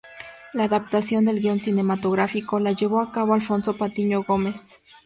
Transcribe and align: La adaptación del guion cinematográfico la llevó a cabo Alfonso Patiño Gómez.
La 0.53 0.63
adaptación 0.63 1.25
del 1.25 1.41
guion 1.41 1.61
cinematográfico 1.61 2.59
la 2.59 2.71
llevó 2.71 3.01
a 3.01 3.11
cabo 3.11 3.35
Alfonso 3.35 3.77
Patiño 3.77 4.23
Gómez. 4.23 4.81